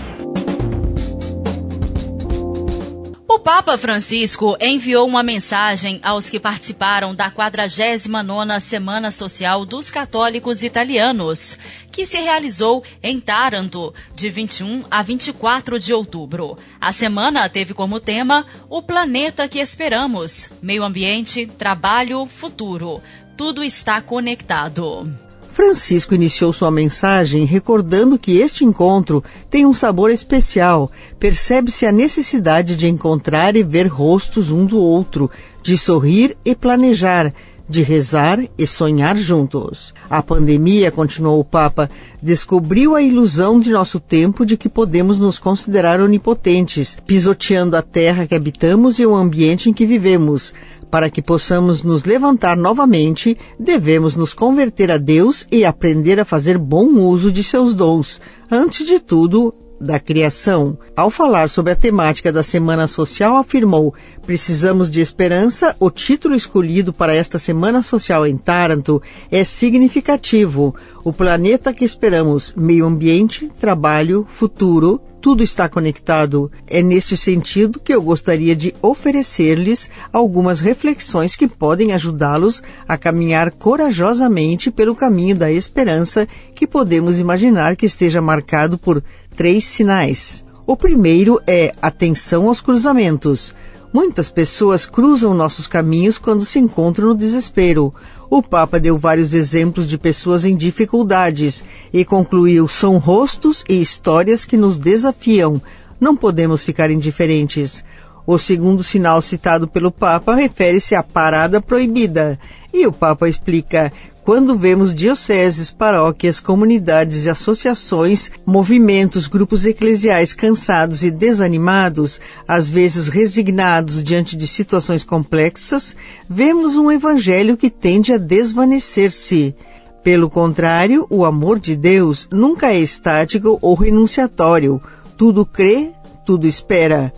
Papa 3.42 3.78
Francisco 3.78 4.54
enviou 4.60 5.08
uma 5.08 5.22
mensagem 5.22 5.98
aos 6.02 6.28
que 6.28 6.38
participaram 6.38 7.14
da 7.14 7.30
49ª 7.30 8.60
Semana 8.60 9.10
Social 9.10 9.64
dos 9.64 9.90
Católicos 9.90 10.62
Italianos, 10.62 11.58
que 11.90 12.04
se 12.04 12.18
realizou 12.18 12.84
em 13.02 13.18
Taranto, 13.18 13.94
de 14.14 14.28
21 14.28 14.84
a 14.90 15.02
24 15.02 15.78
de 15.78 15.94
outubro. 15.94 16.58
A 16.78 16.92
semana 16.92 17.48
teve 17.48 17.72
como 17.72 17.98
tema 17.98 18.44
O 18.68 18.82
Planeta 18.82 19.48
que 19.48 19.58
Esperamos, 19.58 20.50
Meio 20.60 20.84
Ambiente, 20.84 21.46
Trabalho, 21.46 22.26
Futuro. 22.26 23.00
Tudo 23.38 23.64
está 23.64 24.02
conectado. 24.02 25.29
Francisco 25.52 26.14
iniciou 26.14 26.52
sua 26.52 26.70
mensagem 26.70 27.44
recordando 27.44 28.18
que 28.18 28.38
este 28.38 28.64
encontro 28.64 29.22
tem 29.50 29.66
um 29.66 29.74
sabor 29.74 30.10
especial. 30.10 30.90
Percebe-se 31.18 31.84
a 31.84 31.92
necessidade 31.92 32.76
de 32.76 32.88
encontrar 32.88 33.56
e 33.56 33.62
ver 33.62 33.86
rostos 33.86 34.50
um 34.50 34.64
do 34.64 34.78
outro, 34.78 35.30
de 35.62 35.76
sorrir 35.76 36.36
e 36.44 36.54
planejar, 36.54 37.32
de 37.68 37.82
rezar 37.82 38.40
e 38.58 38.66
sonhar 38.66 39.16
juntos. 39.16 39.94
A 40.08 40.22
pandemia, 40.22 40.90
continuou 40.90 41.38
o 41.38 41.44
Papa, 41.44 41.88
descobriu 42.20 42.96
a 42.96 43.02
ilusão 43.02 43.60
de 43.60 43.70
nosso 43.70 44.00
tempo 44.00 44.44
de 44.44 44.56
que 44.56 44.68
podemos 44.68 45.18
nos 45.18 45.38
considerar 45.38 46.00
onipotentes, 46.00 46.98
pisoteando 47.06 47.76
a 47.76 47.82
terra 47.82 48.26
que 48.26 48.34
habitamos 48.34 48.98
e 48.98 49.06
o 49.06 49.14
ambiente 49.14 49.70
em 49.70 49.72
que 49.72 49.86
vivemos. 49.86 50.52
Para 50.90 51.08
que 51.08 51.22
possamos 51.22 51.84
nos 51.84 52.02
levantar 52.02 52.56
novamente, 52.56 53.38
devemos 53.58 54.16
nos 54.16 54.34
converter 54.34 54.90
a 54.90 54.98
Deus 54.98 55.46
e 55.50 55.64
aprender 55.64 56.18
a 56.18 56.24
fazer 56.24 56.58
bom 56.58 56.86
uso 56.98 57.30
de 57.30 57.44
seus 57.44 57.74
dons. 57.74 58.20
Antes 58.50 58.86
de 58.86 58.98
tudo, 58.98 59.54
da 59.80 59.98
criação. 59.98 60.78
Ao 60.94 61.10
falar 61.10 61.48
sobre 61.48 61.72
a 61.72 61.76
temática 61.76 62.30
da 62.30 62.42
Semana 62.42 62.86
Social, 62.86 63.36
afirmou: 63.36 63.94
Precisamos 64.26 64.90
de 64.90 65.00
esperança. 65.00 65.74
O 65.80 65.90
título 65.90 66.34
escolhido 66.34 66.92
para 66.92 67.14
esta 67.14 67.38
Semana 67.38 67.82
Social 67.82 68.26
em 68.26 68.36
Taranto 68.36 69.02
é 69.30 69.42
significativo. 69.42 70.74
O 71.02 71.12
planeta 71.12 71.72
que 71.72 71.84
esperamos: 71.84 72.52
meio 72.56 72.84
ambiente, 72.84 73.50
trabalho, 73.58 74.26
futuro, 74.28 75.00
tudo 75.20 75.42
está 75.42 75.68
conectado. 75.68 76.50
É 76.66 76.82
neste 76.82 77.16
sentido 77.16 77.78
que 77.78 77.94
eu 77.94 78.02
gostaria 78.02 78.56
de 78.56 78.74
oferecer-lhes 78.80 79.90
algumas 80.12 80.60
reflexões 80.60 81.36
que 81.36 81.46
podem 81.46 81.92
ajudá-los 81.92 82.62
a 82.88 82.96
caminhar 82.96 83.50
corajosamente 83.50 84.70
pelo 84.70 84.94
caminho 84.94 85.36
da 85.36 85.52
esperança 85.52 86.26
que 86.54 86.66
podemos 86.66 87.18
imaginar 87.18 87.76
que 87.76 87.86
esteja 87.86 88.20
marcado 88.20 88.78
por 88.78 89.02
três 89.36 89.64
sinais. 89.64 90.44
O 90.66 90.76
primeiro 90.76 91.40
é 91.46 91.72
atenção 91.80 92.48
aos 92.48 92.60
cruzamentos. 92.60 93.54
Muitas 93.92 94.28
pessoas 94.28 94.86
cruzam 94.86 95.34
nossos 95.34 95.66
caminhos 95.66 96.16
quando 96.16 96.44
se 96.44 96.60
encontram 96.60 97.08
no 97.08 97.14
desespero. 97.14 97.92
O 98.30 98.40
Papa 98.40 98.78
deu 98.78 98.96
vários 98.96 99.34
exemplos 99.34 99.88
de 99.88 99.98
pessoas 99.98 100.44
em 100.44 100.56
dificuldades 100.56 101.64
e 101.92 102.04
concluiu: 102.04 102.68
são 102.68 102.98
rostos 102.98 103.64
e 103.68 103.80
histórias 103.80 104.44
que 104.44 104.56
nos 104.56 104.78
desafiam. 104.78 105.60
Não 105.98 106.14
podemos 106.14 106.62
ficar 106.62 106.90
indiferentes. 106.90 107.84
O 108.24 108.38
segundo 108.38 108.84
sinal 108.84 109.20
citado 109.20 109.66
pelo 109.66 109.90
Papa 109.90 110.36
refere-se 110.36 110.94
à 110.94 111.02
parada 111.02 111.60
proibida. 111.60 112.38
E 112.72 112.86
o 112.86 112.92
Papa 112.92 113.28
explica: 113.28 113.92
quando 114.24 114.56
vemos 114.56 114.94
dioceses, 114.94 115.70
paróquias, 115.70 116.40
comunidades 116.40 117.24
e 117.24 117.30
associações, 117.30 118.30
movimentos, 118.44 119.26
grupos 119.26 119.64
eclesiais 119.64 120.32
cansados 120.32 121.02
e 121.02 121.10
desanimados, 121.10 122.20
às 122.46 122.68
vezes 122.68 123.08
resignados 123.08 124.02
diante 124.02 124.36
de 124.36 124.46
situações 124.46 125.02
complexas, 125.02 125.96
vemos 126.28 126.76
um 126.76 126.90
evangelho 126.90 127.56
que 127.56 127.70
tende 127.70 128.12
a 128.12 128.18
desvanecer-se. 128.18 129.54
Pelo 130.02 130.30
contrário, 130.30 131.06
o 131.10 131.24
amor 131.24 131.58
de 131.58 131.76
Deus 131.76 132.28
nunca 132.30 132.72
é 132.72 132.78
estático 132.78 133.58
ou 133.60 133.74
renunciatório. 133.74 134.80
Tudo 135.16 135.44
crê, 135.44 135.90
tudo 136.24 136.46
espera. 136.46 137.12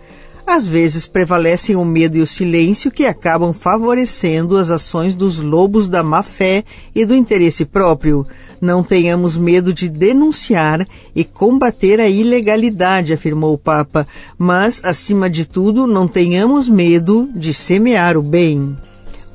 Às 0.45 0.67
vezes 0.67 1.07
prevalecem 1.07 1.75
o 1.77 1.85
medo 1.85 2.17
e 2.17 2.21
o 2.21 2.27
silêncio 2.27 2.91
que 2.91 3.05
acabam 3.05 3.53
favorecendo 3.53 4.57
as 4.57 4.69
ações 4.69 5.15
dos 5.15 5.39
lobos 5.39 5.87
da 5.87 6.03
má 6.03 6.21
fé 6.21 6.65
e 6.93 7.05
do 7.05 7.15
interesse 7.15 7.63
próprio. 7.63 8.27
Não 8.59 8.83
tenhamos 8.83 9.37
medo 9.37 9.73
de 9.73 9.87
denunciar 9.87 10.85
e 11.15 11.23
combater 11.23 11.99
a 12.01 12.09
ilegalidade, 12.09 13.13
afirmou 13.13 13.53
o 13.53 13.57
Papa, 13.57 14.05
mas, 14.37 14.83
acima 14.83 15.29
de 15.29 15.45
tudo, 15.45 15.87
não 15.87 16.09
tenhamos 16.09 16.67
medo 16.67 17.29
de 17.33 17.53
semear 17.53 18.17
o 18.17 18.21
bem. 18.21 18.75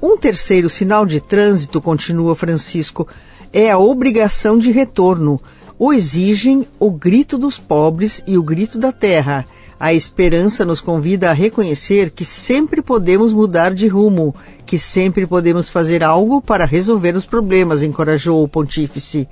Um 0.00 0.16
terceiro 0.16 0.68
sinal 0.68 1.06
de 1.06 1.20
trânsito, 1.20 1.80
continua 1.80 2.34
Francisco, 2.34 3.08
é 3.50 3.70
a 3.70 3.78
obrigação 3.78 4.58
de 4.58 4.70
retorno. 4.70 5.40
O 5.78 5.90
exigem 5.90 6.66
o 6.78 6.90
grito 6.90 7.38
dos 7.38 7.58
pobres 7.58 8.22
e 8.26 8.36
o 8.36 8.42
grito 8.42 8.78
da 8.78 8.92
terra 8.92 9.46
A 9.80 9.94
esperança 9.94 10.64
nos 10.64 10.80
convida 10.80 11.30
a 11.30 11.32
reconhecer 11.32 12.10
que 12.10 12.24
sempre 12.24 12.82
podemos 12.82 13.32
mudar 13.32 13.72
de 13.72 13.86
rumo, 13.86 14.34
que 14.66 14.76
sempre 14.76 15.24
podemos 15.24 15.70
fazer 15.70 16.02
algo 16.02 16.42
para 16.42 16.64
resolver 16.64 17.16
os 17.16 17.24
problemas, 17.24 17.82
encorajou 17.84 18.42
o 18.42 18.48
pontífice. 18.48 19.28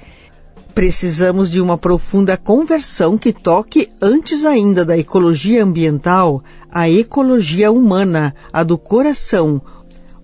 Precisamos 0.73 1.50
de 1.50 1.61
uma 1.61 1.76
profunda 1.76 2.37
conversão 2.37 3.19
que 3.19 3.33
toque, 3.33 3.88
antes 4.00 4.45
ainda 4.45 4.85
da 4.85 4.97
ecologia 4.97 5.65
ambiental, 5.65 6.45
a 6.71 6.88
ecologia 6.88 7.73
humana, 7.73 8.33
a 8.53 8.62
do 8.62 8.79
coração. 8.79 9.61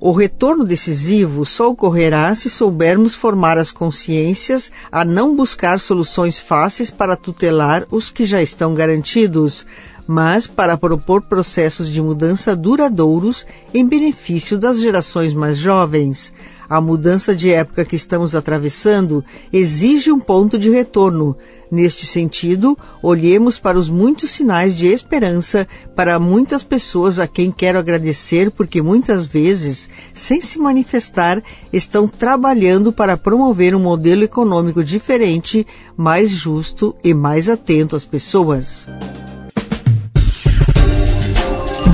O 0.04 0.10
retorno 0.10 0.64
decisivo 0.64 1.46
só 1.46 1.70
ocorrerá 1.70 2.34
se 2.34 2.50
soubermos 2.50 3.14
formar 3.14 3.56
as 3.56 3.70
consciências 3.70 4.68
a 4.90 5.04
não 5.04 5.36
buscar 5.36 5.78
soluções 5.78 6.40
fáceis 6.40 6.90
para 6.90 7.16
tutelar 7.16 7.86
os 7.88 8.10
que 8.10 8.24
já 8.24 8.42
estão 8.42 8.74
garantidos, 8.74 9.64
mas 10.06 10.46
para 10.46 10.76
propor 10.76 11.22
processos 11.22 11.88
de 11.88 12.02
mudança 12.02 12.56
duradouros 12.56 13.46
em 13.72 13.86
benefício 13.86 14.58
das 14.58 14.80
gerações 14.80 15.34
mais 15.34 15.58
jovens. 15.58 16.32
A 16.72 16.80
mudança 16.80 17.36
de 17.36 17.50
época 17.50 17.84
que 17.84 17.96
estamos 17.96 18.34
atravessando 18.34 19.22
exige 19.52 20.10
um 20.10 20.18
ponto 20.18 20.58
de 20.58 20.70
retorno. 20.70 21.36
Neste 21.70 22.06
sentido, 22.06 22.78
olhemos 23.02 23.58
para 23.58 23.78
os 23.78 23.90
muitos 23.90 24.30
sinais 24.30 24.74
de 24.74 24.86
esperança 24.86 25.68
para 25.94 26.18
muitas 26.18 26.62
pessoas 26.62 27.18
a 27.18 27.26
quem 27.26 27.52
quero 27.52 27.78
agradecer 27.78 28.50
porque 28.50 28.80
muitas 28.80 29.26
vezes, 29.26 29.86
sem 30.14 30.40
se 30.40 30.58
manifestar, 30.58 31.42
estão 31.70 32.08
trabalhando 32.08 32.90
para 32.90 33.18
promover 33.18 33.74
um 33.74 33.80
modelo 33.80 34.22
econômico 34.22 34.82
diferente, 34.82 35.66
mais 35.94 36.30
justo 36.30 36.96
e 37.04 37.12
mais 37.12 37.50
atento 37.50 37.96
às 37.96 38.06
pessoas. 38.06 38.88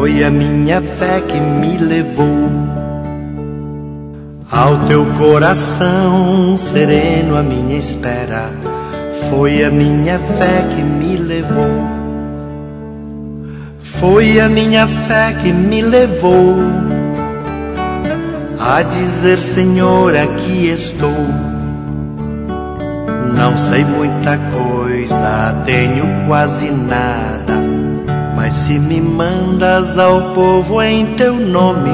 Foi 0.00 0.24
a 0.24 0.30
minha 0.30 0.80
fé 0.80 1.20
que 1.20 1.38
me 1.38 1.76
levou 1.76 2.48
ao 4.50 4.86
teu 4.86 5.04
coração 5.18 6.56
sereno, 6.56 7.36
a 7.36 7.42
minha 7.42 7.76
espera. 7.76 8.50
Foi 9.28 9.62
a 9.62 9.70
minha 9.70 10.18
fé 10.18 10.64
que 10.74 10.80
me 10.80 11.18
levou. 11.18 11.86
Foi 13.82 14.40
a 14.40 14.48
minha 14.48 14.86
fé 15.06 15.34
que 15.34 15.52
me 15.52 15.82
levou 15.82 16.56
a 18.58 18.80
dizer: 18.80 19.36
Senhor, 19.36 20.16
aqui 20.16 20.70
estou. 20.70 21.26
Não 23.36 23.58
sei 23.58 23.84
muita 23.84 24.38
coisa, 24.50 25.62
tenho 25.66 26.26
quase 26.26 26.70
nada 26.70 27.69
mas 28.50 28.54
se 28.66 28.78
me 28.80 29.00
mandas 29.00 29.96
ao 29.96 30.34
povo 30.34 30.82
em 30.82 31.06
teu 31.14 31.34
nome, 31.34 31.90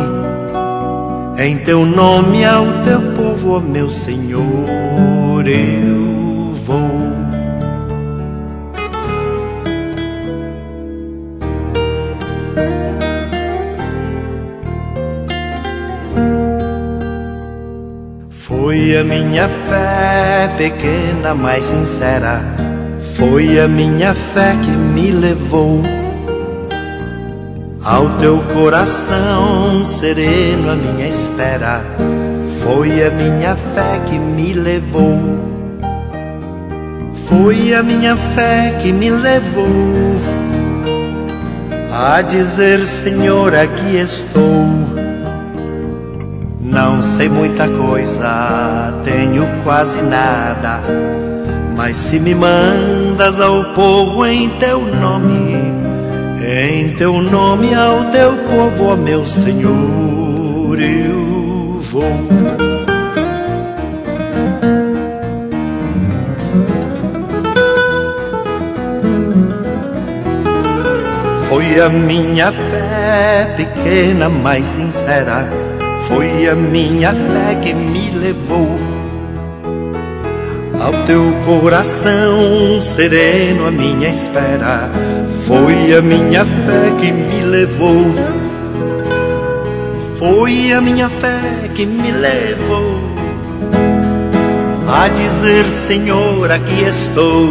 em 1.39 1.59
teu 1.59 1.85
nome 1.85 2.47
ao 2.47 2.65
teu 2.83 3.01
povo, 3.13 3.57
ó 3.57 3.61
meu 3.61 3.91
Senhor, 3.91 5.47
eu 5.47 6.55
vou. 6.65 7.17
Foi 18.31 18.97
a 18.97 19.05
minha 19.05 19.49
fé 19.69 20.51
pequena, 20.57 21.35
mas 21.35 21.65
sincera. 21.65 22.41
Foi 23.15 23.59
a 23.61 23.69
minha 23.69 24.15
fé 24.15 24.57
que 24.63 24.71
me 24.71 25.11
levou 25.11 25.83
ao 27.87 28.11
teu 28.19 28.43
coração 28.53 29.85
sereno, 29.85 30.73
a 30.73 30.75
minha 30.75 31.07
espera 31.07 31.81
foi 32.61 33.05
a 33.05 33.11
minha 33.11 33.55
fé 33.55 34.01
que 34.09 34.19
me 34.19 34.53
levou. 34.53 35.21
Foi 37.29 37.73
a 37.73 37.85
minha 37.85 38.17
fé 38.17 38.77
que 38.83 38.93
me 38.93 39.09
levou 39.09 40.17
a 41.93 42.23
dizer: 42.23 42.85
Senhor, 42.85 43.55
aqui 43.55 43.97
estou. 43.97 44.67
Não 46.61 47.01
sei 47.01 47.29
muita 47.29 47.69
coisa, 47.69 48.93
tenho 49.05 49.47
quase 49.63 50.03
nada, 50.03 50.81
mas 51.77 51.97
se 51.97 52.19
me 52.19 52.35
mandas 52.35 53.41
ao 53.41 53.63
povo 53.75 54.27
em 54.27 54.49
teu 54.59 54.81
nome 54.81 55.46
em 56.49 56.91
teu 56.91 57.21
nome 57.21 57.75
ao 57.75 58.05
teu 58.13 58.33
povo, 58.49 58.93
ó 58.93 58.97
meu 58.97 59.27
Senhor, 59.27 60.81
eu 60.81 61.81
vou. 61.81 62.05
Foi 71.49 71.81
a 71.81 71.89
minha 71.89 72.53
fé 72.53 73.55
pequena, 73.57 74.29
mas 74.29 74.65
sincera. 74.67 75.49
Foi 76.07 76.49
a 76.49 76.55
minha 76.55 77.13
fé 77.13 77.57
que 77.61 77.75
me 77.75 78.11
levou 78.11 78.96
ao 80.87 80.93
teu 81.05 81.35
coração 81.45 82.81
sereno, 82.81 83.67
a 83.67 83.73
minha 83.73 84.09
espera 84.09 84.89
foi 85.45 85.93
a 85.97 86.01
minha 86.01 86.45
fé 86.45 86.93
que 87.01 87.11
me 87.11 87.41
levou. 87.41 88.15
Foi 90.17 90.73
a 90.73 90.81
minha 90.81 91.09
fé 91.09 91.41
que 91.75 91.85
me 91.85 92.13
levou 92.13 93.01
a 94.89 95.09
dizer: 95.09 95.65
Senhor, 95.89 96.53
aqui 96.53 96.85
estou. 96.85 97.51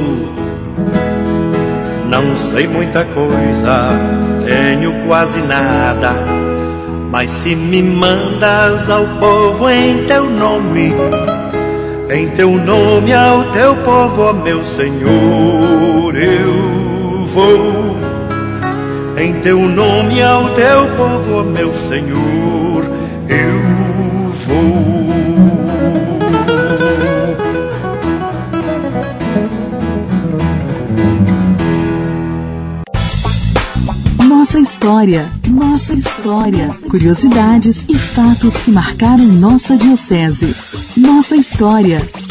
Não 2.08 2.38
sei 2.38 2.68
muita 2.68 3.04
coisa, 3.04 3.90
tenho 4.46 4.94
quase 5.06 5.42
nada. 5.42 6.14
Mas 7.12 7.30
se 7.30 7.54
me 7.54 7.84
mandas 7.84 8.90
ao 8.90 9.06
povo 9.20 9.70
em 9.70 10.06
teu 10.06 10.30
nome, 10.30 10.94
em 12.10 12.30
teu 12.32 12.52
nome 12.52 13.14
ao 13.14 13.44
teu 13.52 13.76
povo, 13.78 14.22
ó 14.22 14.34
meu 14.34 14.64
Senhor, 14.64 16.16
eu 16.16 17.26
vou 17.28 17.96
em 19.18 19.34
teu 19.42 19.60
nome 19.60 20.22
ao 20.22 20.50
teu 20.50 20.88
povo, 20.98 21.44
meu 21.44 21.74
Senhor, 21.90 22.84
eu 23.30 24.32
vou. 24.46 25.06
Nossa 34.28 34.60
história, 34.60 35.32
nossa 35.48 35.94
história, 35.94 36.70
curiosidades 36.90 37.86
e 37.90 37.98
fatos 37.98 38.58
que 38.58 38.72
marcaram 38.72 39.26
nossa 39.26 39.76
diocese. 39.76 40.54
Nossa 41.06 41.36
história. 41.36 42.25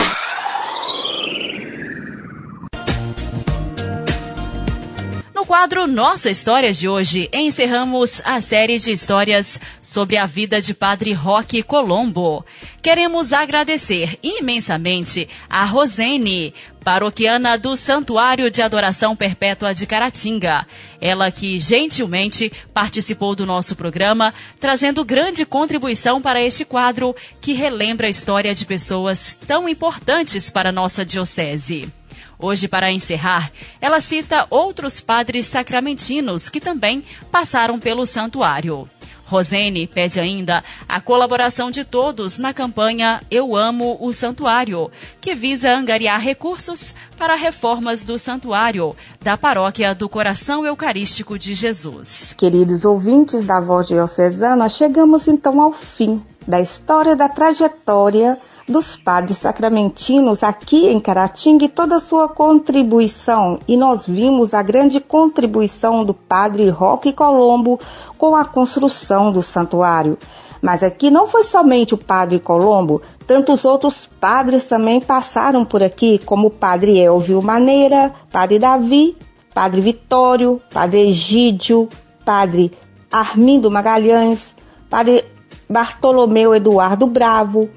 Quadro 5.65 5.87
Nossa 5.87 6.29
História 6.29 6.75
de 6.75 6.87
hoje, 6.87 7.27
encerramos 7.33 8.21
a 8.23 8.39
série 8.43 8.79
de 8.79 8.93
histórias 8.93 9.59
sobre 9.81 10.19
a 10.19 10.27
vida 10.27 10.61
de 10.61 10.75
Padre 10.75 11.15
Roque 11.15 11.63
Colombo. 11.63 12.45
Queremos 12.83 13.33
agradecer 13.33 14.19
imensamente 14.23 15.27
a 15.49 15.65
Rosene, 15.65 16.53
paroquiana 16.85 17.57
do 17.57 17.77
Santuário 17.77 18.51
de 18.51 18.61
Adoração 18.61 19.17
Perpétua 19.17 19.73
de 19.73 19.87
Caratinga. 19.87 20.67
Ela 21.01 21.31
que 21.31 21.59
gentilmente 21.59 22.53
participou 22.75 23.35
do 23.35 23.47
nosso 23.47 23.75
programa, 23.75 24.35
trazendo 24.61 25.03
grande 25.03 25.47
contribuição 25.47 26.21
para 26.21 26.43
este 26.43 26.67
quadro 26.67 27.17
que 27.41 27.55
relembra 27.55 28.07
a 28.07 28.11
história 28.11 28.55
de 28.55 28.67
pessoas 28.67 29.35
tão 29.47 29.67
importantes 29.67 30.51
para 30.51 30.69
a 30.69 30.73
nossa 30.73 31.07
diocese. 31.07 31.91
Hoje, 32.39 32.69
para 32.69 32.93
encerrar, 32.93 33.51
ela 33.81 34.01
cita 34.01 34.47
outros 34.51 35.01
padres 35.01 35.47
sacramentinos 35.47 36.49
que 36.49 36.61
também 36.61 37.05
passaram 37.31 37.79
pelo 37.79 38.07
santuário. 38.07 38.89
Rosene 39.27 39.87
pede 39.87 40.21
ainda 40.21 40.63
a 40.89 41.01
colaboração 41.01 41.71
de 41.71 41.85
todos 41.85 42.39
na 42.39 42.53
campanha 42.53 43.23
Eu 43.31 43.57
Amo 43.57 43.97
o 44.01 44.13
Santuário, 44.13 44.91
que 45.21 45.35
visa 45.35 45.75
angariar 45.75 46.21
recursos 46.21 46.95
para 47.17 47.35
reformas 47.35 48.05
do 48.05 48.19
santuário 48.19 48.95
da 49.23 49.37
Paróquia 49.37 49.95
do 49.95 50.09
Coração 50.09 50.67
Eucarístico 50.67 51.39
de 51.39 51.55
Jesus. 51.55 52.35
Queridos 52.37 52.85
ouvintes 52.85 53.47
da 53.47 53.61
Voz 53.61 53.87
Diocesana, 53.87 54.69
chegamos 54.69 55.27
então 55.27 55.61
ao 55.61 55.73
fim 55.73 56.23
da 56.47 56.61
história 56.61 57.17
da 57.17 57.29
trajetória 57.29 58.39
dos 58.69 58.97
padres 58.97 59.39
sacramentinos 59.39 60.43
aqui 60.43 60.89
em 60.89 60.99
Caratinga 60.99 61.65
e 61.67 61.69
toda 61.69 61.97
a 61.97 62.01
sua 62.01 62.29
contribuição. 62.29 63.59
E 63.69 63.77
nós 63.77 64.07
vimos 64.07 64.55
a 64.55 64.63
grande 64.63 65.01
contribuição 65.01 66.05
do 66.05 66.15
padre 66.15 66.69
Roque 66.69 67.13
Colombo 67.13 67.79
com 68.17 68.35
a 68.35 68.45
construção 68.45 69.31
do 69.31 69.43
santuário. 69.43 70.19
Mas 70.63 70.83
aqui 70.83 71.11
não 71.11 71.27
foi 71.27 71.45
somente 71.45 71.93
o 71.93 71.99
padre 71.99 72.41
Colombo, 72.41 73.03
tantos 73.27 73.67
outros 73.67 74.09
padres 74.19 74.65
também 74.67 74.99
passaram 74.99 75.63
por 75.63 75.83
aqui, 75.83 76.19
como 76.19 76.47
o 76.47 76.51
padre 76.51 76.99
Elvio 76.99 77.43
Maneira, 77.43 78.15
padre 78.33 78.59
Davi, 78.59 79.15
padre 79.53 79.83
Vitório, 79.83 80.61
padre 80.73 81.09
Egídio, 81.09 81.87
padre 82.25 82.73
Armindo 83.13 83.71
Magalhães, 83.71 84.57
padre 84.89 85.23
Bartolomeu 85.69 86.55
Eduardo 86.55 87.07
Bravo, 87.07 87.69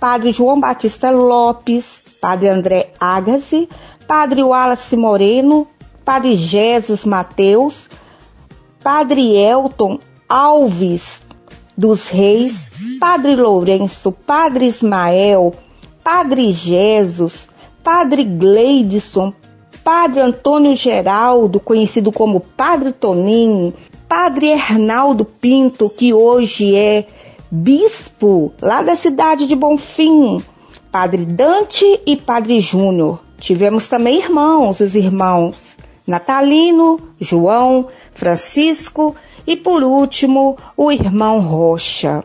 Padre 0.00 0.32
João 0.32 0.60
Batista 0.60 1.10
Lopes, 1.10 1.98
Padre 2.20 2.48
André 2.48 2.92
Agassi, 3.00 3.68
Padre 4.06 4.42
Wallace 4.42 4.96
Moreno, 4.96 5.66
Padre 6.04 6.34
Jesus 6.36 7.04
Mateus, 7.04 7.88
Padre 8.82 9.36
Elton 9.36 9.98
Alves 10.28 11.26
dos 11.76 12.08
Reis, 12.08 12.70
Padre 12.98 13.36
Lourenço, 13.36 14.10
Padre 14.10 14.66
Ismael, 14.66 15.54
Padre 16.02 16.52
Jesus, 16.52 17.48
Padre 17.84 18.24
Gleidson, 18.24 19.32
Padre 19.84 20.20
Antônio 20.20 20.74
Geraldo, 20.74 21.60
conhecido 21.60 22.10
como 22.10 22.40
Padre 22.40 22.92
Toninho, 22.92 23.72
Padre 24.08 24.48
Hernaldo 24.48 25.24
Pinto, 25.24 25.88
que 25.88 26.12
hoje 26.12 26.74
é 26.74 27.06
bispo 27.50 28.52
lá 28.60 28.82
da 28.82 28.94
cidade 28.94 29.46
de 29.46 29.54
Bonfim, 29.54 30.42
Padre 30.90 31.24
Dante 31.24 32.00
e 32.06 32.16
Padre 32.16 32.60
Júnior. 32.60 33.20
Tivemos 33.38 33.88
também 33.88 34.18
irmãos, 34.18 34.80
os 34.80 34.94
irmãos 34.94 35.76
Natalino, 36.06 36.98
João, 37.20 37.88
Francisco 38.14 39.14
e 39.46 39.56
por 39.56 39.82
último 39.82 40.56
o 40.76 40.90
irmão 40.90 41.40
Rocha. 41.40 42.24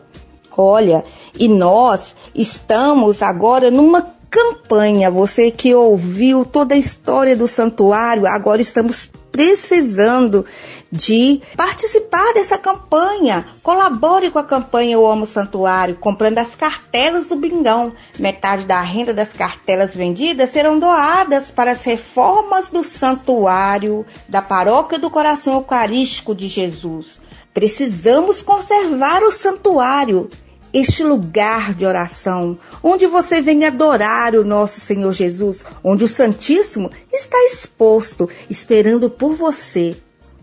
Olha, 0.56 1.04
e 1.38 1.48
nós 1.48 2.14
estamos 2.34 3.22
agora 3.22 3.70
numa 3.70 4.06
campanha. 4.30 5.10
Você 5.10 5.50
que 5.50 5.74
ouviu 5.74 6.44
toda 6.44 6.74
a 6.74 6.78
história 6.78 7.36
do 7.36 7.46
santuário, 7.46 8.26
agora 8.26 8.62
estamos 8.62 9.10
precisando 9.34 10.46
de 10.92 11.42
participar 11.56 12.32
dessa 12.34 12.56
campanha. 12.56 13.44
Colabore 13.64 14.30
com 14.30 14.38
a 14.38 14.44
campanha 14.44 14.92
Eu 14.92 15.04
Amo 15.04 15.26
Santuário, 15.26 15.96
comprando 15.96 16.38
as 16.38 16.54
cartelas 16.54 17.26
do 17.26 17.34
Bingão. 17.34 17.92
Metade 18.16 18.64
da 18.64 18.80
renda 18.80 19.12
das 19.12 19.32
cartelas 19.32 19.92
vendidas 19.92 20.50
serão 20.50 20.78
doadas 20.78 21.50
para 21.50 21.72
as 21.72 21.82
reformas 21.82 22.68
do 22.68 22.84
santuário 22.84 24.06
da 24.28 24.40
Paróquia 24.40 25.00
do 25.00 25.10
Coração 25.10 25.54
Eucarístico 25.54 26.32
de 26.32 26.46
Jesus. 26.46 27.20
Precisamos 27.52 28.40
conservar 28.40 29.24
o 29.24 29.32
santuário 29.32 30.30
este 30.74 31.04
lugar 31.04 31.72
de 31.72 31.86
oração, 31.86 32.58
onde 32.82 33.06
você 33.06 33.40
vem 33.40 33.64
adorar 33.64 34.34
o 34.34 34.44
nosso 34.44 34.80
Senhor 34.80 35.12
Jesus, 35.12 35.64
onde 35.84 36.02
o 36.02 36.08
Santíssimo 36.08 36.90
está 37.12 37.38
exposto, 37.46 38.28
esperando 38.50 39.08
por 39.08 39.36
você. 39.36 39.96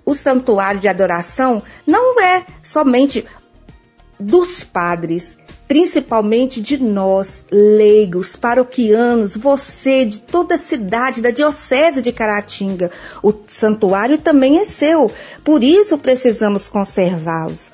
O 0.06 0.16
santuário 0.16 0.80
de 0.80 0.88
adoração 0.88 1.62
não 1.86 2.20
é 2.22 2.46
somente 2.64 3.26
dos 4.18 4.64
padres, 4.64 5.38
principalmente 5.68 6.62
de 6.62 6.78
nós, 6.78 7.44
leigos, 7.52 8.38
paroquianos, 8.38 9.36
você 9.36 10.06
de 10.06 10.22
toda 10.22 10.56
a 10.56 10.58
cidade, 10.58 11.22
da 11.22 11.32
Diocese 11.32 12.02
de 12.02 12.14
Caratinga. 12.14 12.90
O 13.22 13.34
santuário 13.48 14.18
também 14.18 14.60
é 14.60 14.66
seu, 14.66 15.12
por 15.44 15.62
isso 15.62 15.98
precisamos 15.98 16.70
conservá-los 16.70 17.72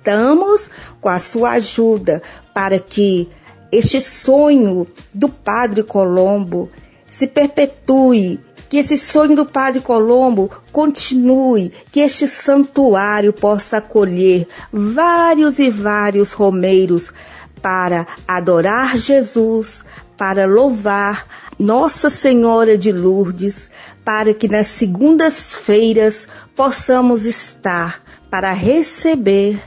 contamos 0.00 0.70
com 1.00 1.08
a 1.08 1.18
sua 1.18 1.52
ajuda 1.52 2.22
para 2.54 2.78
que 2.78 3.28
este 3.70 4.00
sonho 4.00 4.86
do 5.12 5.28
Padre 5.28 5.82
Colombo 5.82 6.70
se 7.10 7.26
perpetue, 7.26 8.40
que 8.68 8.78
esse 8.78 8.96
sonho 8.96 9.36
do 9.36 9.44
Padre 9.44 9.80
Colombo 9.80 10.50
continue, 10.72 11.70
que 11.92 12.00
este 12.00 12.26
santuário 12.26 13.32
possa 13.32 13.76
acolher 13.76 14.48
vários 14.72 15.58
e 15.58 15.68
vários 15.68 16.32
romeiros 16.32 17.12
para 17.60 18.06
adorar 18.26 18.96
Jesus, 18.96 19.84
para 20.16 20.46
louvar 20.46 21.26
Nossa 21.58 22.08
Senhora 22.08 22.78
de 22.78 22.90
Lourdes, 22.90 23.68
para 24.04 24.32
que 24.32 24.48
nas 24.48 24.68
segundas-feiras 24.68 26.26
possamos 26.56 27.26
estar 27.26 28.02
para 28.30 28.52
receber 28.52 29.60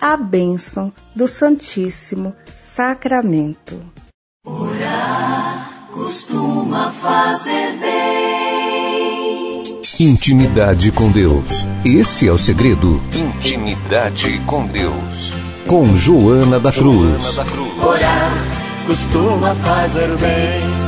a 0.00 0.16
bênção 0.16 0.92
do 1.14 1.28
Santíssimo 1.28 2.34
Sacramento. 2.56 3.78
Orar 4.44 5.70
costuma 5.92 6.90
fazer 6.90 7.76
bem. 7.78 9.80
Intimidade 10.00 10.90
com 10.90 11.10
Deus. 11.10 11.66
Esse 11.84 12.26
é 12.26 12.32
o 12.32 12.38
segredo. 12.38 13.00
Intimidade 13.12 14.40
com 14.46 14.66
Deus. 14.66 15.34
Com 15.66 15.94
Joana 15.94 16.58
da 16.58 16.72
Cruz. 16.72 17.22
Joana 17.22 17.44
da 17.44 17.44
Cruz. 17.44 17.84
Orar 17.84 18.32
costuma 18.86 19.54
fazer 19.56 20.16
bem. 20.16 20.80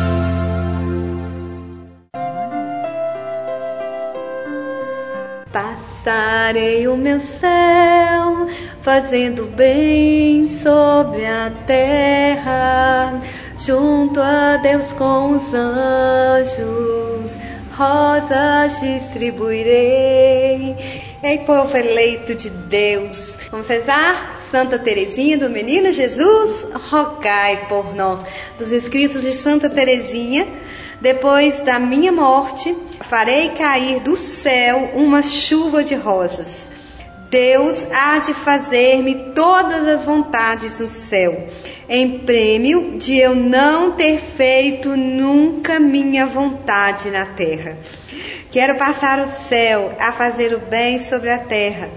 Passarei 5.53 6.89
o 6.89 6.97
meu 6.97 7.21
céu 7.21 8.49
fazendo 8.83 9.45
bem 9.45 10.47
sobre 10.49 11.25
a 11.25 11.53
terra, 11.67 13.23
junto 13.57 14.21
a 14.21 14.57
Deus 14.57 14.93
com 14.93 15.37
os 15.37 15.55
anjos, 15.55 17.39
rosas 17.77 18.81
distribuirei. 18.81 20.77
Ei, 21.23 21.39
povo 21.47 21.77
eleito 21.77 22.35
de 22.35 22.51
Deus, 22.51 23.39
vamos 23.53 23.69
rezar? 23.69 24.37
Santa 24.51 24.77
Teresinha 24.77 25.39
do 25.39 25.49
Menino 25.49 25.93
Jesus, 25.93 26.67
rogai 26.91 27.67
por 27.69 27.95
nós. 27.95 28.21
Dos 28.59 28.73
escritos 28.73 29.23
de 29.23 29.33
Santa 29.33 29.71
Teresinha, 29.71 30.45
depois 31.01 31.61
da 31.61 31.79
minha 31.79 32.11
morte, 32.11 32.77
farei 33.01 33.51
cair 33.51 34.01
do 34.01 34.17
céu 34.17 34.91
uma 34.97 35.23
chuva 35.23 35.85
de 35.85 35.95
rosas 35.95 36.82
Deus 37.33 37.87
há 37.91 38.19
de 38.19 38.35
fazer-me 38.35 39.15
todas 39.35 39.89
as 39.89 40.05
vontades 40.05 40.79
no 40.81 40.87
céu, 40.87 41.49
em 41.89 42.19
prêmio 42.19 42.99
de 42.99 43.19
eu 43.19 43.35
não 43.35 43.93
ter 43.93 44.19
feito 44.19 44.95
nunca 44.95 45.81
minha 45.81 46.27
vontade 46.27 47.11
na 47.11 47.25
terra. 47.25 47.79
Quero 48.51 48.77
passar 48.77 49.19
o 49.19 49.31
céu 49.31 49.97
a 49.99 50.13
fazer 50.13 50.53
o 50.53 50.59
bem 50.59 51.01
sobre 51.01 51.31
a 51.31 51.39
terra. 51.39 51.89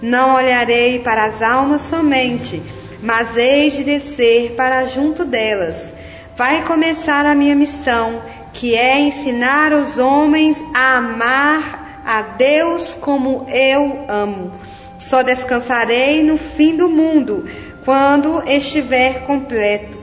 Não 0.00 0.36
olharei 0.36 1.00
para 1.00 1.26
as 1.26 1.42
almas 1.42 1.82
somente, 1.82 2.62
mas 3.02 3.36
hei 3.36 3.70
de 3.70 3.84
descer 3.84 4.52
para 4.52 4.86
junto 4.86 5.26
delas. 5.26 5.92
Vai 6.34 6.64
começar 6.64 7.26
a 7.26 7.34
minha 7.34 7.54
missão, 7.54 8.22
que 8.54 8.74
é 8.74 8.98
ensinar 9.00 9.70
os 9.74 9.98
homens 9.98 10.64
a 10.74 10.96
amar 10.96 11.87
a 12.08 12.22
Deus 12.22 12.94
como 12.94 13.44
eu 13.50 14.06
amo 14.08 14.52
só 14.98 15.22
descansarei 15.22 16.22
no 16.22 16.36
fim 16.36 16.76
do 16.76 16.88
mundo, 16.88 17.44
quando 17.84 18.42
estiver 18.46 19.24
completo. 19.24 19.96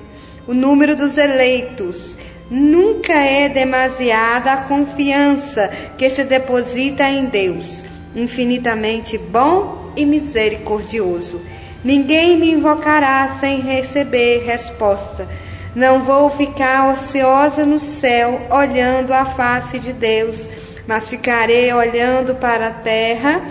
O 0.48 0.54
número 0.54 0.96
dos 0.96 1.18
eleitos. 1.18 2.18
Nunca 2.50 3.14
é 3.14 3.50
demasiada 3.50 4.54
a 4.54 4.58
confiança 4.58 5.68
que 5.98 6.08
se 6.12 6.24
deposita 6.24 7.04
em 7.10 7.26
Deus, 7.26 7.84
infinitamente 8.16 9.18
bom 9.18 9.92
e 9.96 10.06
misericordioso. 10.06 11.42
Ninguém 11.84 12.38
me 12.38 12.52
invocará 12.52 13.38
sem 13.40 13.62
receber 13.62 14.44
resposta. 14.46 15.28
Não 15.74 16.04
vou 16.04 16.30
ficar 16.30 16.94
ociosa 16.94 17.66
no 17.66 17.80
céu, 17.80 18.42
olhando 18.52 19.12
a 19.12 19.26
face 19.26 19.80
de 19.80 19.92
Deus, 19.92 20.48
mas 20.88 21.10
ficarei 21.10 21.72
olhando 21.74 22.36
para 22.36 22.68
a 22.68 22.72
terra 22.72 23.42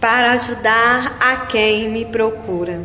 para 0.00 0.32
ajudar 0.32 1.16
a 1.20 1.46
quem 1.46 1.88
me 1.88 2.04
procura. 2.04 2.82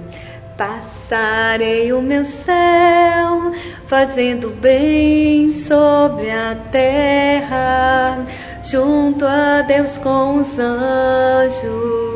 Passarei 0.58 1.91
o 1.93 2.02
meu 2.02 2.25
céu, 2.25 3.52
fazendo 3.88 4.49
bem 4.49 5.52
sobre 5.52 6.30
a 6.30 6.56
terra, 6.71 8.25
junto 8.63 9.25
a 9.25 9.62
Deus 9.62 9.97
com 9.97 10.36
os 10.36 10.58
anjos 10.60 12.10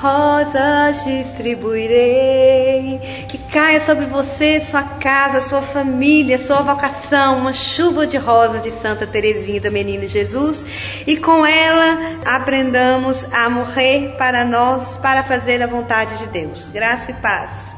rosas 0.00 1.04
distribuirei. 1.04 3.00
Que 3.28 3.37
caia 3.52 3.80
sobre 3.80 4.06
você, 4.06 4.60
sua 4.60 4.82
casa, 4.82 5.40
sua 5.40 5.62
família, 5.62 6.38
sua 6.38 6.60
vocação, 6.60 7.38
uma 7.38 7.52
chuva 7.52 8.06
de 8.06 8.16
rosas 8.16 8.62
de 8.62 8.70
Santa 8.70 9.06
Teresinha 9.06 9.60
do 9.60 9.72
Menino 9.72 10.06
Jesus. 10.06 11.04
E 11.06 11.16
com 11.16 11.44
ela 11.44 12.18
aprendamos 12.24 13.24
a 13.32 13.48
morrer 13.48 14.16
para 14.18 14.44
nós, 14.44 14.96
para 14.96 15.22
fazer 15.22 15.62
a 15.62 15.66
vontade 15.66 16.18
de 16.18 16.26
Deus. 16.28 16.68
Graça 16.68 17.10
e 17.10 17.14
paz. 17.14 17.77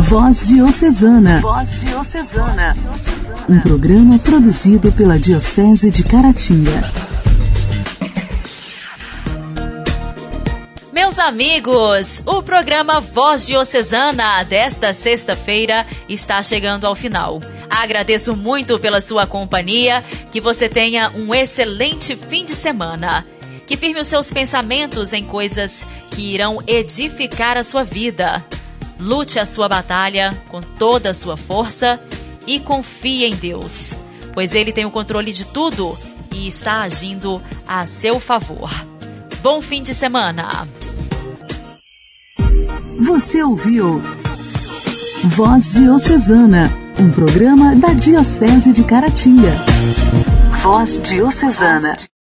Voz 0.00 0.48
Diocesana. 0.48 1.40
Voz 1.42 1.80
Diocesana. 1.82 2.74
Um 3.48 3.60
programa 3.60 4.18
produzido 4.18 4.90
pela 4.92 5.18
Diocese 5.18 5.90
de 5.90 6.02
Caratinga. 6.02 6.90
Meus 10.92 11.18
amigos, 11.18 12.22
o 12.26 12.42
programa 12.42 13.00
Voz 13.00 13.46
Diocesana 13.46 14.42
desta 14.42 14.92
sexta-feira 14.92 15.86
está 16.08 16.42
chegando 16.42 16.86
ao 16.86 16.94
final. 16.94 17.40
Agradeço 17.68 18.34
muito 18.34 18.78
pela 18.78 19.02
sua 19.02 19.26
companhia, 19.26 20.02
que 20.32 20.40
você 20.40 20.68
tenha 20.68 21.10
um 21.10 21.34
excelente 21.34 22.16
fim 22.16 22.44
de 22.44 22.54
semana. 22.54 23.24
Que 23.66 23.76
firme 23.76 24.00
os 24.00 24.08
seus 24.08 24.32
pensamentos 24.32 25.12
em 25.12 25.24
coisas 25.24 25.84
que 26.10 26.34
irão 26.34 26.58
edificar 26.66 27.56
a 27.58 27.62
sua 27.62 27.84
vida. 27.84 28.42
Lute 29.00 29.38
a 29.38 29.46
sua 29.46 29.68
batalha 29.68 30.36
com 30.48 30.60
toda 30.60 31.10
a 31.10 31.14
sua 31.14 31.36
força 31.36 31.98
e 32.46 32.60
confie 32.60 33.24
em 33.24 33.34
Deus, 33.34 33.96
pois 34.34 34.54
Ele 34.54 34.72
tem 34.72 34.84
o 34.84 34.90
controle 34.90 35.32
de 35.32 35.44
tudo 35.46 35.96
e 36.32 36.46
está 36.46 36.82
agindo 36.82 37.40
a 37.66 37.86
seu 37.86 38.20
favor. 38.20 38.70
Bom 39.42 39.62
fim 39.62 39.82
de 39.82 39.94
semana! 39.94 40.68
Você 43.06 43.42
ouviu 43.42 44.02
Voz 45.24 45.74
Diocesana, 45.74 46.70
um 46.98 47.10
programa 47.10 47.74
da 47.76 47.94
Diocese 47.94 48.72
de 48.72 48.84
Caratinga. 48.84 49.52
Voz 50.62 51.00
Diocesana. 51.02 51.96